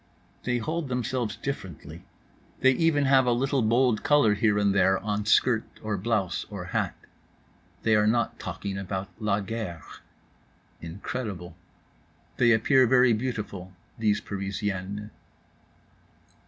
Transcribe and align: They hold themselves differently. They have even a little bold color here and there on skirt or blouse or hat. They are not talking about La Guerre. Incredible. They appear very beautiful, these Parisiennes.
They 0.45 0.57
hold 0.57 0.89
themselves 0.89 1.35
differently. 1.35 2.01
They 2.61 2.71
have 2.71 2.81
even 2.81 3.05
a 3.05 3.31
little 3.31 3.61
bold 3.61 4.01
color 4.01 4.33
here 4.33 4.57
and 4.57 4.73
there 4.73 4.97
on 4.97 5.27
skirt 5.27 5.63
or 5.83 5.95
blouse 5.95 6.43
or 6.49 6.65
hat. 6.73 6.95
They 7.83 7.95
are 7.95 8.07
not 8.07 8.39
talking 8.39 8.79
about 8.79 9.09
La 9.19 9.41
Guerre. 9.41 9.83
Incredible. 10.81 11.55
They 12.37 12.51
appear 12.51 12.87
very 12.87 13.13
beautiful, 13.13 13.73
these 13.99 14.19
Parisiennes. 14.19 15.11